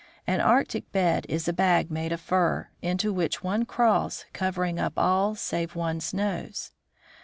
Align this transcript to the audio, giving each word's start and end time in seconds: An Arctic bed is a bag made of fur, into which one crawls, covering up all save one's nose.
An 0.25 0.41
Arctic 0.41 0.91
bed 0.91 1.27
is 1.29 1.47
a 1.47 1.53
bag 1.53 1.91
made 1.91 2.11
of 2.11 2.19
fur, 2.19 2.69
into 2.81 3.13
which 3.13 3.43
one 3.43 3.65
crawls, 3.65 4.25
covering 4.33 4.79
up 4.79 4.93
all 4.97 5.35
save 5.35 5.75
one's 5.75 6.11
nose. 6.11 6.71